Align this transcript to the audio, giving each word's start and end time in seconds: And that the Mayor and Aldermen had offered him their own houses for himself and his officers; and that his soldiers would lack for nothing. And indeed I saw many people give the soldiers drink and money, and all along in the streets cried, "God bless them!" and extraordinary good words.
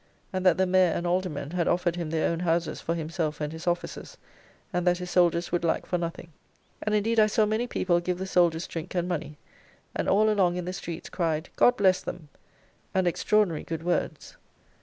And 0.33 0.43
that 0.47 0.57
the 0.57 0.65
Mayor 0.65 0.93
and 0.93 1.05
Aldermen 1.05 1.51
had 1.51 1.67
offered 1.67 1.95
him 1.95 2.09
their 2.09 2.27
own 2.27 2.39
houses 2.39 2.81
for 2.81 2.95
himself 2.95 3.39
and 3.39 3.53
his 3.53 3.67
officers; 3.67 4.17
and 4.73 4.87
that 4.87 4.97
his 4.97 5.11
soldiers 5.11 5.51
would 5.51 5.63
lack 5.63 5.85
for 5.85 5.99
nothing. 5.99 6.33
And 6.81 6.95
indeed 6.95 7.19
I 7.19 7.27
saw 7.27 7.45
many 7.45 7.67
people 7.67 7.99
give 7.99 8.17
the 8.17 8.25
soldiers 8.25 8.65
drink 8.65 8.95
and 8.95 9.07
money, 9.07 9.37
and 9.95 10.09
all 10.09 10.31
along 10.31 10.55
in 10.55 10.65
the 10.65 10.73
streets 10.73 11.07
cried, 11.07 11.49
"God 11.55 11.77
bless 11.77 12.01
them!" 12.01 12.29
and 12.95 13.05
extraordinary 13.07 13.63
good 13.63 13.83
words. 13.83 14.37